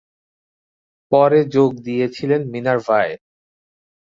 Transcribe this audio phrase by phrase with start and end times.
[1.11, 3.13] পরে যোগ দিয়েছিলেন মিনার্ভায়।